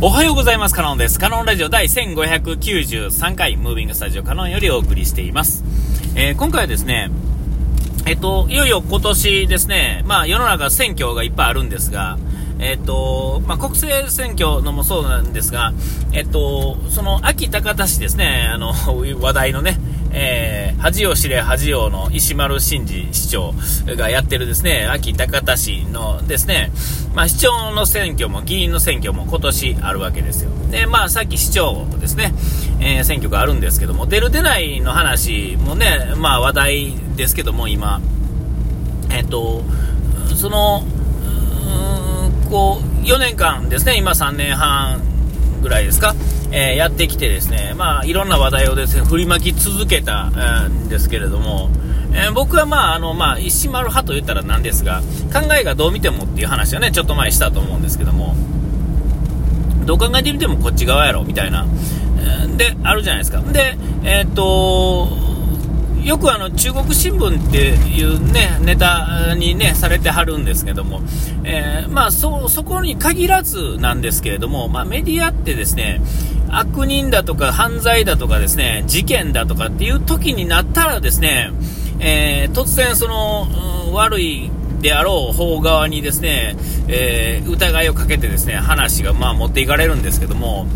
[0.00, 0.76] おはようございます。
[0.76, 1.18] カノンです。
[1.18, 5.64] カノンラジオ第1593回、ムービングスタジオカノンよりお送りしています。
[6.14, 7.10] えー、今回はですね、
[8.06, 12.16] えっと、いよいよ今年ですね、まあ世の中選挙がいっぱいあるんですが、
[12.60, 15.72] えっと、まあ、国政選挙のもそうなんですが、
[16.12, 18.72] えっと、その秋高田市ですね、あの、
[19.20, 19.80] 話題のね、
[20.12, 23.52] えー、恥を知れ恥をの石丸真二市長
[23.96, 26.70] がやってるですね、秋高田市のですね、
[27.14, 30.50] まあ、市長の選挙も議員の選挙も今年あるわけですよ。
[30.70, 32.32] で、まあ、さっき市長ですね、
[32.80, 38.00] えー、選挙があるんですけども、出る出ないの話もね、まあ、話題ですけども、今、
[39.10, 39.62] えっ、と、
[40.34, 40.84] その、
[42.50, 45.07] こう、4年間ですね、今3年半
[45.60, 46.14] ぐらいですか、
[46.50, 50.30] えー、やってきてですね、まあ、いろんな話題をですね、振りまき続けた、
[50.68, 51.70] んですけれども、
[52.12, 55.02] えー、僕はまあ、あの、まあ、石丸派と言ったらなんですが、
[55.32, 58.34] 考えがどう見てもっていう話はね、ちょっと前したと思うんですけども、
[59.84, 61.66] どう考えてみてもこっち側やろ、みたいな、
[62.56, 63.40] で、あるじゃないですか。
[63.40, 65.27] で、えっと、
[66.08, 71.02] よくあの中国新聞っていうね、ネタにね、されてはるんですけども、
[71.44, 76.00] えー、まあそ、そこに限らずなんですけれども、まあメディアってですね、
[76.48, 81.50] 悪人だとか犯罪だとかですね、事件だとかっていう時になったらですね、
[82.00, 86.56] えー、突然その、悪いであろう方側にですね、
[86.88, 90.66] えー、疑いをかけてですね、話がまあ持っていかれるんですけども、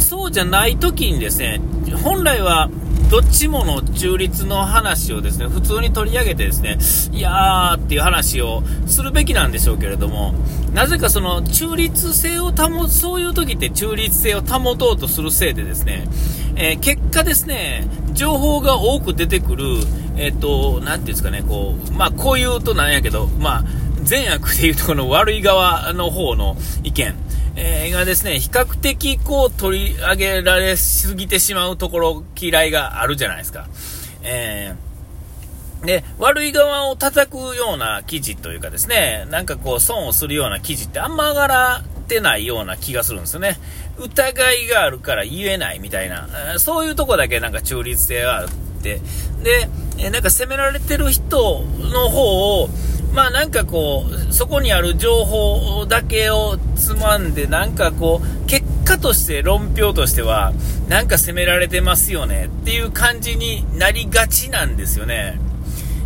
[0.00, 1.60] そうじゃない時にですね、
[2.02, 2.68] 本来は
[3.10, 6.76] どっちもの中立の話をですね、普通に取り上げてですね、
[7.16, 10.34] いやーっていう話をするべきなんでしょうけれども、
[10.74, 16.06] なぜかその中立性を保つ、そういう時って中立性を保とうとするせいでですね、
[16.56, 19.64] えー、結果ですね、情報が多く出てくる、
[20.18, 23.64] えっ、ー、と、なんていうんですかね、こう、まあ、こう言うとなんやけど、まあ、
[24.02, 27.14] 善悪でいうとこの悪い側の方の意見、
[27.60, 33.66] えー、がですね、比較的こう取り上げられすぎてしまうところ嫌いがあるじゃないですか。
[34.22, 43.58] えー、で、悪い側を叩くような記事というかですね、なんかこう損をするような記事ってあんま上がらってないような気がするんですよね。
[43.98, 48.48] 疑いがあるから言えないみたいな、そういうとこだけなんか中立性があっ
[48.82, 49.00] て、
[49.42, 52.68] で、なんか責められてる人の方を、
[53.12, 60.52] まあなんかこう、そこにある情報だけをつまんで、なんかこう、結果として論評としては、
[60.88, 65.40] なんか責められてますよねっていう感じになりがちなんですよね。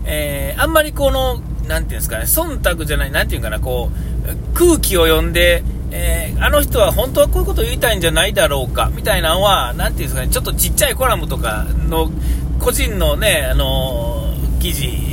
[0.04, 12.10] えー、あんまりこの、なんていうんですかね、忖度じゃない、なんていうかな、こう、空気を読んで、えー、あの人は本当はこういうことを言いたいんじゃないだろうか、みたいなのは、なんていうんですかね、ちょっとちっちゃいコラムとかの、
[12.58, 15.11] 個人のね、あのー、記事、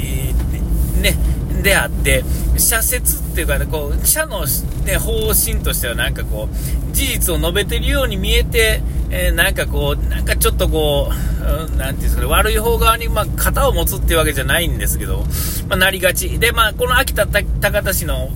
[1.61, 2.23] であって、
[2.57, 4.45] 社説っていうかね、こう、社の、
[4.85, 8.81] ね、方針としてはなんかこう、事実を述べてるように見えて、
[9.11, 15.23] えー、なんかこう、なんかちょっとこう、うん、なんていうんですかね、悪い方側に、まあ、型を持つっていうわけじゃないんですけど、
[15.67, 16.39] まあ、なりがち。
[16.39, 18.29] で、まあ、この秋田高田市の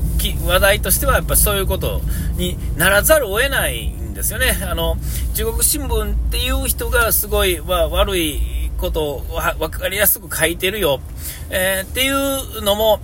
[0.45, 2.01] 話題としては、やっぱそういうこと
[2.37, 4.57] にならざるを得ないんですよね。
[4.69, 4.97] あの、
[5.35, 8.41] 中国新聞っていう人がすごい、まあ、悪い
[8.77, 9.25] ことを
[9.59, 10.99] 分かりやすく書いてるよ、
[11.49, 12.99] えー、っていうのも、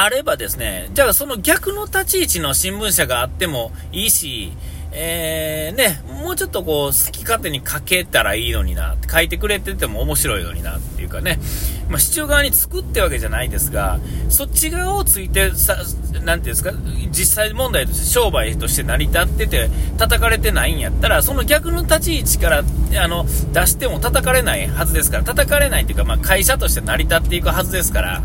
[0.00, 4.52] あればですね、じゃあその逆の立ち位置の新聞社があってもいいし、
[4.92, 11.40] えー、ね、もうちょっとこう、好き勝手に書けたらいいのにな、書いてくれてても面白いのになっていうかね、
[11.88, 13.98] まあ、市長側に作ってわけじゃないですが、
[14.28, 15.76] そっち側をついてさ、
[16.22, 16.70] なんていうんですか、
[17.10, 22.58] 実際問題として商売として成り立ってて、叩かれてないんやったら、その逆の立ち位置から、
[23.02, 28.22] あの、出しても叩かれないはずですから、叩かれないっていうか、まあ、会社として成り立っていくはずですから、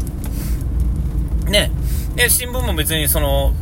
[1.45, 1.71] ね、
[2.15, 3.53] で新聞も別にその、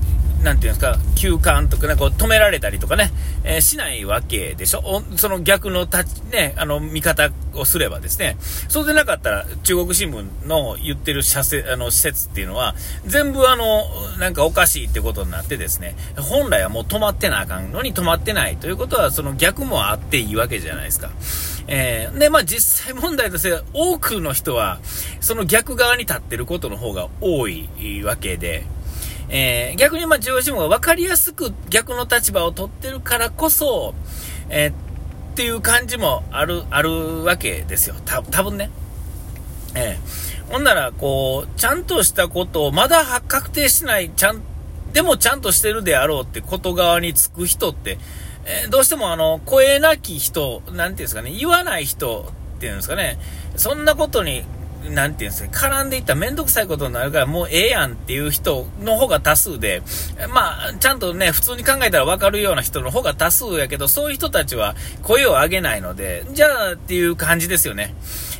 [0.43, 3.11] なんていうんですか、休館とか、ね、こう止められたりとかね、
[3.43, 5.03] えー、しないわけでしょ？
[5.15, 8.37] その逆の立ち、ね、あの、見方をすればですね、
[8.67, 11.41] そうでなかったら、中国新聞の言ってる社
[11.71, 12.75] あの、施設っていうのは、
[13.05, 13.83] 全部あの、
[14.17, 21.11] なんかおかしいってことになってですね、本来はもう止まってなあかんのに止まってないということは、その逆もあっていいわけじゃないですか。
[21.67, 24.79] えー、で、まあ実際問題として多くの人は、
[25.19, 27.69] その逆側に立ってることの方が多い
[28.03, 28.65] わけで、
[29.33, 33.95] えー、逆にまあ中央新聞が分かりやすく逆の立場を取ってるからこそ、
[34.49, 34.73] えー、っ
[35.35, 37.95] ていう感じもある、あるわけですよ。
[38.03, 38.69] た、多分ね。
[39.73, 44.41] えー、ほんなら、こう、ちゃんとしたことを、まだ確定しない、ちゃん、
[44.91, 47.97] でもちゃんとしてるであろうってこと側につく人って、
[48.43, 53.17] えー、どうしてもあの、声なき人、なんていうんですかね、言わない人っていうんですかね、
[53.55, 54.43] そんなことに
[54.89, 59.83] なんていうんですか、絡んでいったらめんどくさいことになるからもうええやんっていう人の方が多数で、
[60.33, 67.93] まあ、ちゃんとね、普通に考えたらわかるような人の方が多数やけど、そういう人たちは声を上げないので、じゃあっていう感じですよね。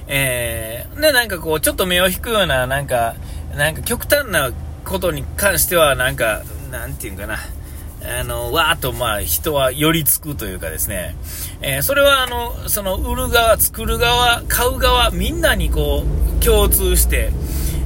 [0.08, 3.16] えー、で、なんかこう、ちょっと目を引くような、なんか、
[3.56, 4.52] なんか極端な
[4.84, 6.42] ことに関しては、なんか、
[6.72, 7.38] なんていうんかな、
[8.04, 11.16] あの、わーっと、まあ、人は寄りつくというかですね、
[11.62, 17.32] えー、それは、あの、その、売る側、作る側、買う側、みんなにこう、共通して、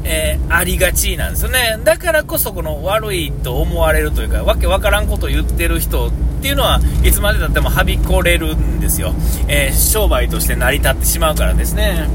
[0.06, 1.79] えー、ありがちなんですよね。
[1.83, 9.13] だからこそ、この悪いと思われるというか、わけわからんことを言ってる人っていうのは、いつまでたってもはびこれるんですよ。
[9.47, 12.07] えー、商売として成り立ってしまうからですね。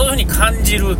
[0.00, 0.96] そういう風に感じる、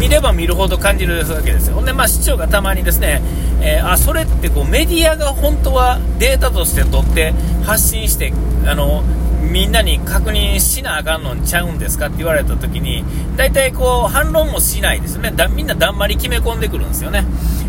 [0.00, 1.76] 見れば見るほど感じるわけですよ。
[1.76, 3.22] ほんで、まあ、市長がたまにですね、
[3.60, 7.32] えー、あ、それってこうメディアが本当はデータとして取って
[7.64, 8.32] 発信して、
[8.66, 9.04] あの、
[9.42, 13.04] みんなに確認しなあかんのにちゃうんですかって言われた時に、
[13.36, 15.30] 大体こう反論もしないですね。
[15.30, 17.24] だみんなだんまり決め込んでくるんですよね。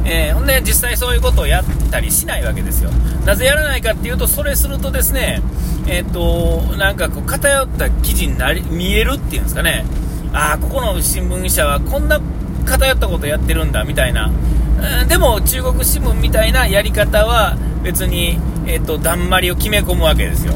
[0.05, 2.89] えー、ほんで実際そういうことをやったりしないわけですよ。
[3.25, 5.43] なぜやらないかっていうと、それするとですね、
[5.87, 9.85] えっ、と、なんかこう偏った記事になり、見えるっていうんですかね。
[10.33, 12.19] ああ、ここの新聞社はこんな
[12.65, 20.53] 偏ったことやってるんだみたいな、うんでも中国新聞みたいなやり方は別に、えーと、だんまりを決め込むわけですよ。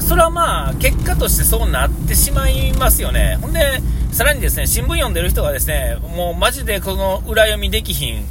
[0.00, 3.38] それはまあ結果としてそうなってしまいますよね。
[3.40, 3.80] ほんで、
[4.12, 8.24] さらにですね、新聞読んでる人がですね、もうマジでこの裏読みできひん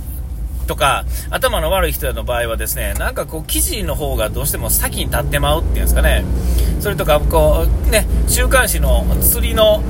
[0.68, 6.24] とか、頭の悪い人の場合はですね、なんかこう記事の方がどうしても先に立ってまうっていうんですかね。
[6.80, 9.81] それとか、こう、ね、週刊誌の釣りの、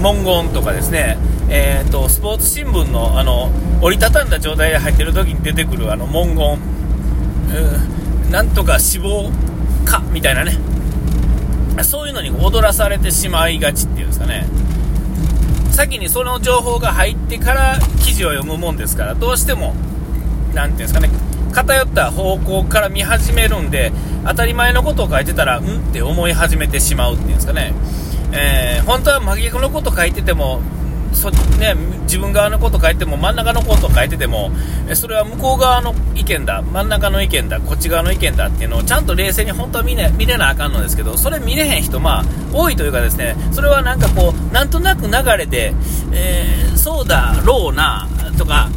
[0.00, 1.16] 文言とかですね、
[1.48, 3.50] えーと、スポーツ新聞のあの
[3.80, 6.58] 折りたたんだ状態で入ってる時に出てくるあの文言、
[8.30, 9.30] なんとか死亡
[9.84, 10.58] かみたいなね、
[11.82, 14.46] そういうのに踊らされてしまいがちっていうんですかね。
[15.76, 19.74] 先にその情報が入ってから記事を読むもんですから、どうしても、
[20.54, 21.10] 何ていうんですかね、
[21.52, 23.92] 偏った方向から見始めるんで、
[24.26, 27.74] 当たり前のことを書いてたら、うんって思い始めてしまうっていうんですかね。
[28.32, 30.62] えー、本当は真逆のこと書いてても、
[31.12, 34.50] そね、自分側のこと書いても真ん中のこと書いてても
[34.94, 45.72] それは向こう側の意見だ真ん中の意見だこっち側の意見だっていうのをちゃんと冷静に本当は見,、ね、見れなあかんのですけどそれ見れへん人まあ多いというかですねそれはなんかこうなんとなく流れで、
[46.12, 48.68] えー、そうだろうなとか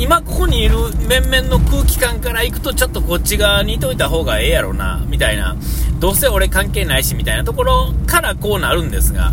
[0.00, 0.76] 今ここにいる
[1.08, 5.56] 面々の空気感から行くとちょっとこっち側にいといた方がええやろな、みたいな。
[5.98, 9.32] どうせ俺関係ないし、みたいなところからこうなるんですが、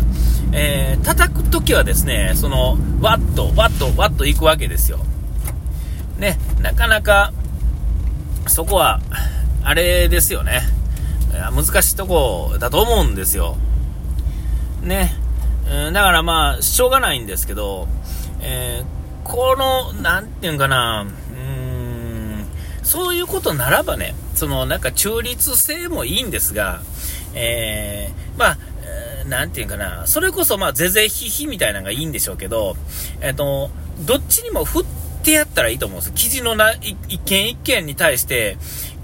[0.52, 4.98] えー、叩くときはですね、その、わっと、わっと、わっと行くわけですよ。
[6.18, 7.32] ね、なかなか、
[8.46, 9.00] そこは、
[9.62, 10.62] あれですよね。
[11.54, 13.56] 難しいとこだと思うんですよ。
[14.82, 15.14] ね。
[15.70, 17.88] うん、だからまあ、しょうがないんですけど、
[18.40, 18.96] えー
[19.26, 22.46] この、なんていうんかな、うん、
[22.84, 26.80] そういうことならばね、そのなんか中立性もいいんですが、
[27.34, 28.58] えー、まあ、
[29.28, 32.76] なんていうかな、それこそまあ、ぜぜひひみたいなのがいいんでしょうけど、
[33.20, 33.70] えっ、と、
[34.00, 34.84] どっちにも振っ
[35.24, 36.12] てやったらいいと思うんです。
[36.12, 38.56] 記事のな一件一件に対して、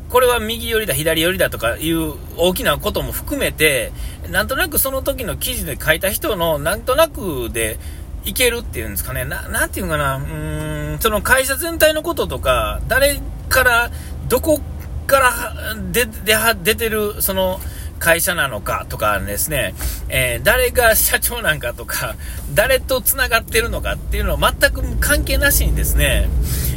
[0.09, 3.93] これは右寄りだ、左寄りだとかいう大きなことも含めて、
[4.31, 7.79] なんとなくその時の記事で書いた人のなんとなくで、
[8.25, 9.25] いけるっていうんですかね。
[9.25, 10.17] な、なんていうかな。
[10.17, 13.91] うーん、その会社全体のこととか、誰から、
[14.29, 14.61] どこ
[15.07, 15.55] から
[15.91, 17.61] 出、出、出てる、その、
[18.03, 19.75] 会社なのかとかですね、
[20.09, 22.17] えー、誰が社長なんかとか、
[22.53, 26.29] 誰と繋がってるのかっていうのは全く関係なしにですね、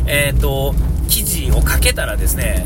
[0.05, 0.75] えっ、ー、と、
[1.09, 2.63] 記事を書けたらですね、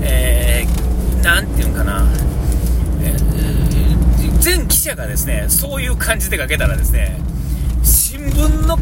[0.00, 2.08] えー、なんていうんかな、
[3.02, 7.18] えー、全記者がですね、そういう感じで書けたらですね、
[7.82, 8.78] 新聞の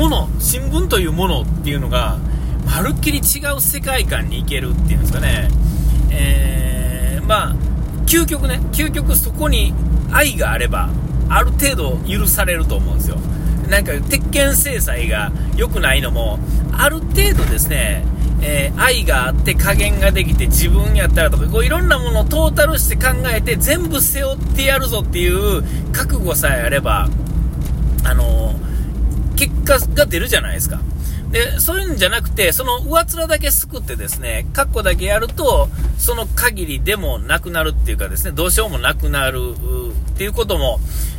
[0.00, 2.18] もの、新聞というものっていうのが、
[2.64, 5.48] まるっきり違う世界観に行けるっていうんですかね。
[6.12, 7.63] えー、まあ、
[8.06, 9.74] 究極ね、究極そこに
[10.12, 10.90] 愛があれば、
[11.28, 13.16] ある程度許されると思うんですよ。
[13.68, 16.38] なんか、鉄拳制裁が良くないのも、
[16.72, 18.04] ある程度ですね、
[18.42, 27.08] えー、愛があって加減ができて自分やったらとか、こういろんなものをトータルして考えて全部背負ってやるぞっていう覚悟さえあれば、
[28.04, 28.54] あの
[29.36, 30.78] 結果が出るじゃないですか。
[31.34, 39.40] で、そういうんじゃなくて、その上面だけすくってですね、カッコだけやると、その限りでもなくなるっていうかですね、どうしようもなくなる
[40.12, 40.78] っていうことも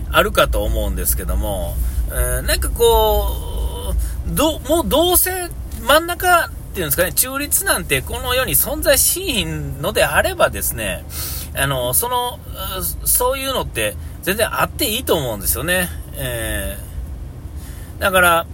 [0.10, 1.76] あるかと思うんですけども、
[2.12, 3.94] えー、なんかこ
[4.32, 5.50] う、ど、もうどうせ
[5.82, 11.04] 真ん中っていうんですかね、中立なんてこの世に存在しひんのであればですね、
[11.58, 12.40] あの、その、
[13.04, 15.90] そういうのって全然あっていいと思うんですよね。
[16.14, 18.46] えー、だから、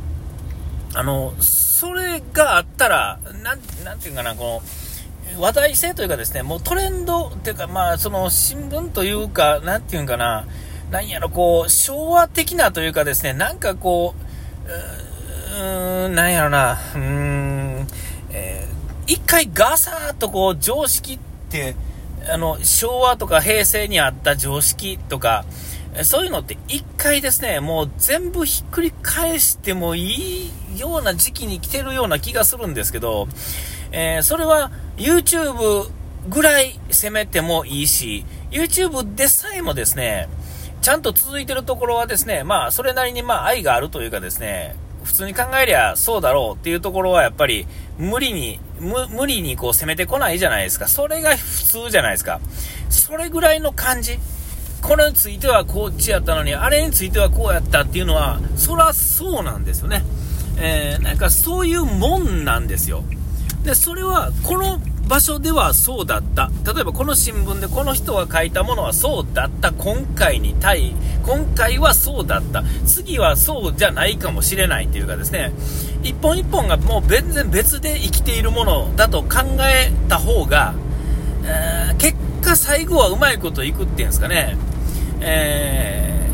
[0.93, 4.61] あの、それがあったら、なん、なんていうかな、こ
[5.35, 10.45] の、話題性というかですね、もうトレンドっていうか、まあ、その新聞というか、なんていうんかな、
[10.91, 14.31] なんやろ、こう、昭和的なというかですね、なんかこう、
[14.67, 17.87] うーん、なんやろな、うーん、
[18.31, 21.19] えー、一回ガサーっとこう、常識っ
[21.49, 21.75] て、
[22.29, 25.45] あの、昭和とか平成にあった常識とか、
[26.03, 33.27] そういうのって一回ですね、もう全部ひっくり返してもいいような時期に来てるような気がするんですけど、
[33.91, 35.89] えー、それは YouTube
[36.29, 40.29] ぐらい攻めてもいいし、YouTube でさえもですね、
[40.81, 47.67] ちゃんと続いてるところはですね、まあ、それなりにまあ愛があるというかですね、普通に考えりゃそうだろうっていうところはやっぱり
[47.97, 50.87] 無理に、無理にこう攻めてこないじゃないですか。
[50.87, 52.39] それが普通じゃないですか。
[52.89, 54.19] それぐらいの感じ。
[54.81, 60.03] これについてはこっちやったのに、あれについてはこうやったっていうのは、そらそうなんですよね。
[60.57, 63.03] えー、なんかそういうもんなんですよ。
[63.63, 66.49] で、それは、この場所ではそうだった。
[66.73, 69.71] 例えばこの新聞でこの人が書いたものはそうだった。
[69.71, 72.63] 今回に対、今回はそうだった。
[72.85, 75.51] 次はそうじゃないかもしれないっていうかですね、
[76.01, 80.73] 一本一本がもう全然別で生きているものだと考えた方が、
[81.43, 84.55] えー、結果最後はうまいこといくっていうんですかね。
[85.21, 86.29] え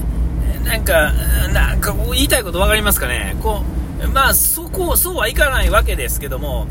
[0.64, 1.14] ー、なんか、
[1.54, 3.36] なんか言いたいこと分かりますかね？
[3.42, 3.62] こ
[4.04, 6.68] う、まあ、そこ、そうはいかないわけですけども、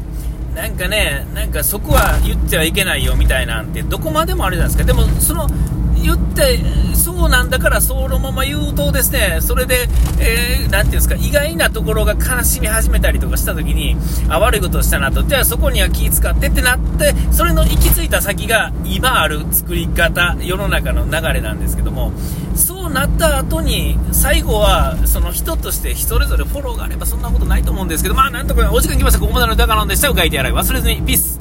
[0.55, 4.93] なんかね、なんかそこは言ってはいけないよみたいなんて、どこまでもあるじゃないですか。
[4.93, 5.47] でも、その、
[6.07, 6.61] 言って、
[6.95, 9.89] そうなんだからそのまま言うとですね、それで、
[10.21, 13.97] えー、ていうんですか、意外なところが悲しみ始めたりとかした時に、
[14.29, 22.13] あ、悪いことをしたなと、じゃあそこには気使ってってなって、それの行き着いた先が今ある作り方、世の中の流れなんですけども、
[22.55, 29.21] そうなった後に、最後は、その人としてそれぞれフォローがあればそんなことないと思うんですけど、まあなんとかお時間来ました。
[29.21, 30.09] ここまでの高野でした。
[30.09, 31.36] 書いてやらい忘れずに、ピース